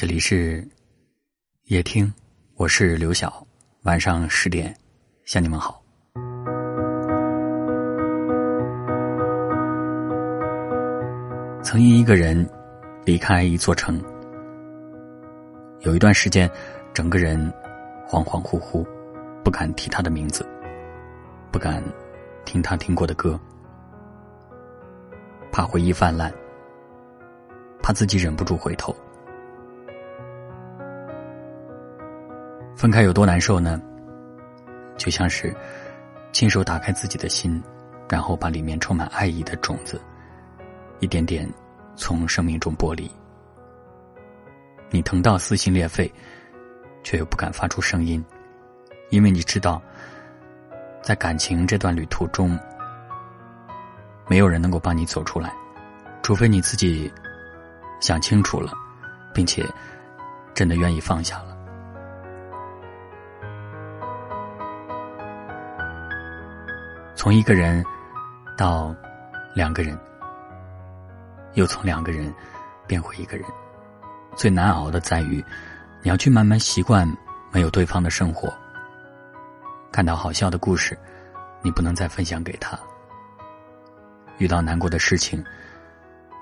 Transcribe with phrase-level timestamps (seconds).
[0.00, 0.66] 这里是
[1.64, 2.10] 夜听，
[2.56, 3.46] 我是刘晓。
[3.82, 4.74] 晚上十点，
[5.26, 5.82] 向你们好。
[11.62, 12.48] 曾因一个人
[13.04, 14.02] 离开一座城，
[15.80, 16.50] 有一段时间，
[16.94, 17.38] 整个人
[18.08, 18.82] 恍恍惚惚，
[19.44, 20.48] 不敢提他的名字，
[21.52, 21.84] 不敢
[22.46, 23.38] 听他听过的歌，
[25.52, 26.32] 怕回忆泛滥，
[27.82, 28.96] 怕自己忍不住回头。
[32.80, 33.78] 分开有多难受呢？
[34.96, 35.54] 就像是
[36.32, 37.62] 亲手打开自己的心，
[38.08, 40.00] 然后把里面充满爱意的种子
[40.98, 41.46] 一点点
[41.94, 43.10] 从生命中剥离。
[44.88, 46.10] 你疼到撕心裂肺，
[47.02, 48.24] 却又不敢发出声音，
[49.10, 49.82] 因为你知道，
[51.02, 52.58] 在感情这段旅途中，
[54.26, 55.52] 没有人能够帮你走出来，
[56.22, 57.12] 除非你自己
[58.00, 58.72] 想清楚了，
[59.34, 59.62] 并且
[60.54, 61.49] 真的愿意放下了。
[67.30, 67.84] 从一个人
[68.58, 68.92] 到
[69.54, 69.96] 两个人，
[71.54, 72.34] 又从两个人
[72.88, 73.46] 变回一个人，
[74.34, 75.36] 最难熬的在于，
[76.02, 77.08] 你要去慢慢习惯
[77.52, 78.52] 没有对方的生活。
[79.92, 80.98] 看到好笑的故事，
[81.62, 82.76] 你不能再分享给他；
[84.38, 85.40] 遇到难过的事情，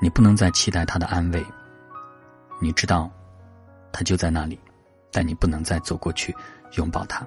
[0.00, 1.46] 你不能再期待他的安慰。
[2.62, 3.10] 你知道，
[3.92, 4.58] 他就在那里，
[5.12, 6.34] 但你不能再走过去
[6.76, 7.26] 拥抱他。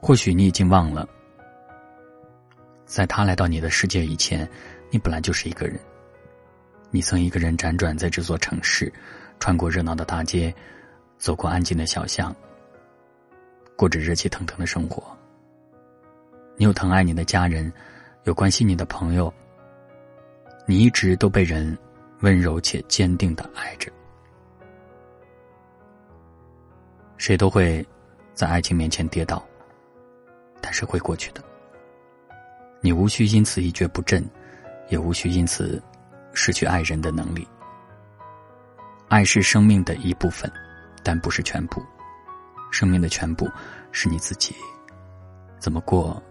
[0.00, 1.06] 或许你已经忘了，
[2.86, 4.48] 在他来到你的世界以前，
[4.90, 5.78] 你本来就是一个人。
[6.90, 8.92] 你曾一个人辗转在这座城市，
[9.38, 10.52] 穿过热闹的大街，
[11.18, 12.34] 走过安静的小巷，
[13.76, 15.04] 过着热气腾腾的生活。
[16.56, 17.72] 你有疼爱你的家人，
[18.24, 19.32] 有关心你的朋友，
[20.66, 21.78] 你一直都被人
[22.22, 23.92] 温柔且坚定的爱着。
[27.18, 27.86] 谁都会
[28.34, 29.46] 在爱情面前跌倒。
[30.60, 31.42] 但是会过去的，
[32.80, 34.24] 你无需因此一蹶不振，
[34.88, 35.82] 也无需因此
[36.32, 37.46] 失去爱人的能力。
[39.08, 40.50] 爱是生命的一部分，
[41.02, 41.82] 但不是全部。
[42.70, 43.50] 生命的全部
[43.90, 44.54] 是你自己，
[45.58, 46.22] 怎么过，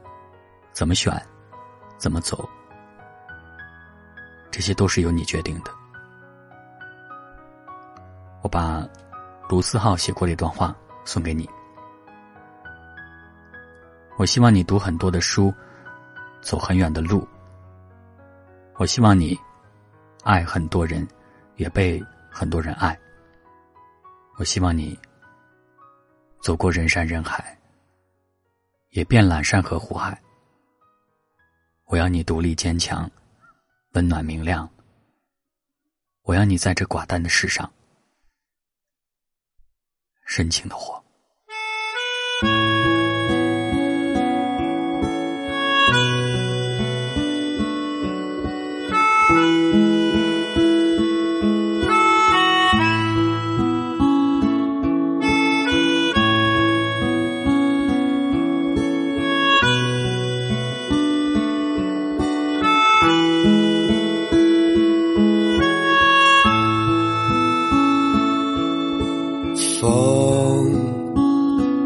[0.72, 1.14] 怎么选，
[1.98, 2.48] 怎么走，
[4.50, 5.72] 这些都是由你决定的。
[8.42, 8.88] 我把
[9.50, 11.50] 卢思浩写过的一段话送给你。
[14.20, 15.54] 我希望你读很多的书，
[16.42, 17.26] 走很远的路。
[18.76, 19.34] 我希望你
[20.26, 21.08] 爱很多人，
[21.56, 23.00] 也被很多人爱。
[24.36, 25.00] 我希望你
[26.42, 27.58] 走过人山人海，
[28.90, 30.22] 也遍览山河湖海。
[31.86, 33.10] 我要你独立坚强，
[33.94, 34.70] 温暖明亮。
[36.24, 37.72] 我要你在这寡淡的世上
[40.26, 41.02] 深情的活。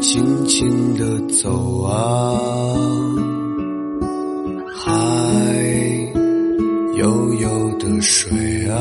[0.00, 2.38] 轻轻地走啊，
[4.76, 4.92] 海
[7.84, 8.76] 的水啊，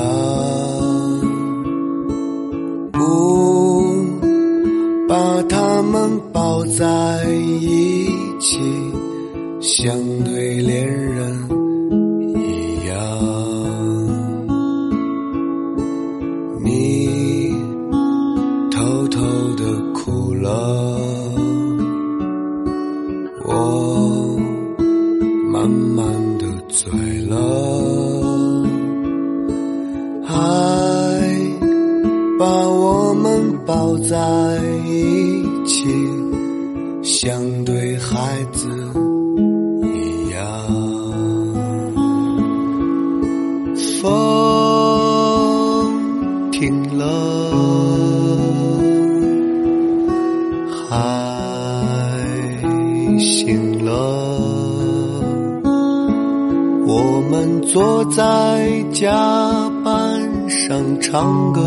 [2.92, 3.94] 不
[5.08, 8.08] 把它们抱在一
[8.40, 8.60] 起，
[9.60, 9.94] 像
[10.24, 11.38] 对恋人
[12.40, 12.96] 一样。
[16.64, 17.54] 你
[18.72, 19.20] 偷偷
[19.58, 19.64] 的
[19.94, 20.50] 哭了。
[23.46, 24.40] 我
[25.52, 26.90] 慢慢的醉
[27.28, 27.36] 了，
[30.34, 30.40] 爱
[32.40, 35.86] 把我们抱在一起，
[37.04, 38.68] 像对孩子
[39.84, 40.42] 一样。
[44.02, 44.02] 风
[46.52, 47.04] 停了，
[50.90, 50.92] 海。
[53.20, 53.92] 醒了，
[56.86, 59.70] 我们坐在家
[60.60, 61.62] 上唱歌，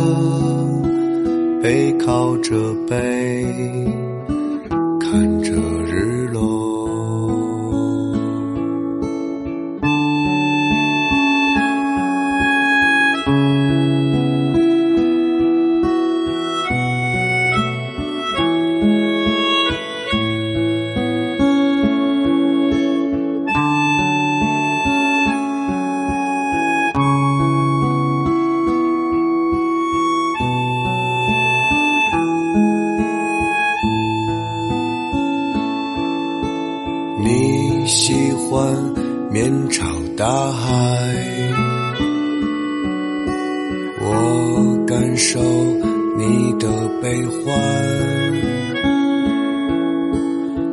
[1.61, 2.55] 背靠着
[2.89, 3.45] 背，
[5.01, 5.53] 看着
[40.17, 40.73] 大海，
[44.01, 45.39] 我感受
[46.17, 46.67] 你的
[47.03, 47.55] 悲欢，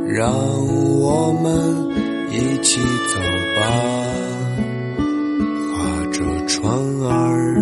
[0.08, 0.32] 让
[1.02, 1.52] 我们
[2.32, 3.20] 一起走
[3.60, 3.62] 吧，
[5.76, 6.74] 划着船
[7.06, 7.53] 儿。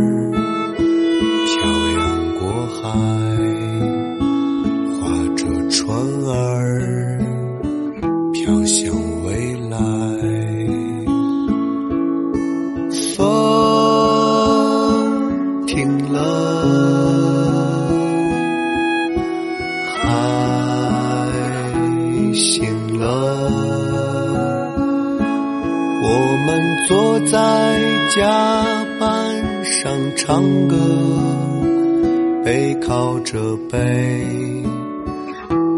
[27.01, 27.79] 们坐在
[28.15, 28.21] 甲
[28.99, 30.77] 板上唱歌，
[32.45, 33.79] 背靠着背，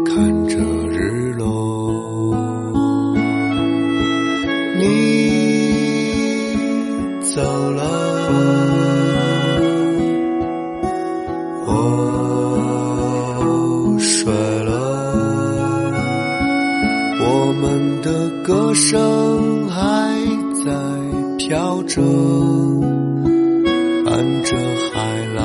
[0.04, 0.58] 看着
[0.90, 2.36] 日落。
[4.76, 4.82] 你
[7.22, 7.40] 走
[7.70, 7.82] 了，
[11.66, 11.72] 我
[13.98, 14.30] 睡
[14.64, 14.70] 了，
[17.20, 19.80] 我们的歌声还
[20.64, 20.70] 在
[21.46, 22.00] 飘着，
[24.06, 24.56] 伴着
[24.92, 25.44] 海浪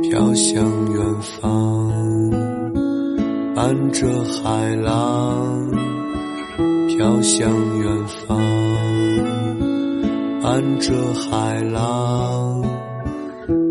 [0.00, 0.64] 飘向
[0.94, 1.90] 远方，
[3.56, 5.66] 伴着海浪。
[6.88, 8.38] 飘向远方，
[10.40, 12.62] 伴着海浪，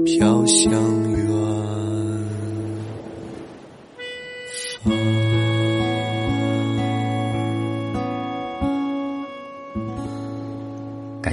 [0.05, 0.71] 飘向
[1.09, 1.14] 远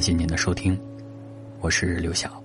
[0.03, 0.77] 感谢您的收听，
[1.61, 2.42] 我是刘晓。